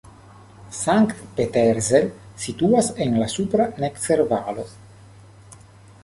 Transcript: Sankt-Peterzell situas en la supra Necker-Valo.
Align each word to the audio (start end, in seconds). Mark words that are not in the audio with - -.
Sankt-Peterzell 0.75 2.07
situas 2.45 2.89
en 3.05 3.13
la 3.23 3.27
supra 3.33 3.67
Necker-Valo. 3.83 4.65